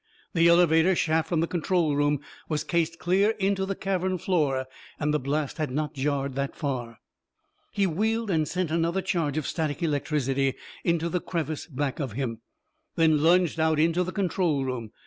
[0.33, 4.65] The elevator shaft from the control room was cased clear into the cavern floor,
[4.99, 6.97] and the blast had not jarred this far.
[7.71, 12.39] He wheeled and sent another charge of static electricity into the crevice back of him,
[12.95, 14.91] then lunged out into the control room.